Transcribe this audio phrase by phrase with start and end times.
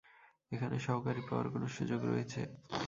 [0.51, 2.41] এখানে সহকারী পাওয়ার কোন সুযোগ রয়েছে?